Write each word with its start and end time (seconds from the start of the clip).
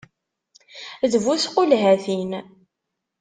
D 1.11 1.15
bu 1.23 1.33
tqulhatin! 1.41 2.31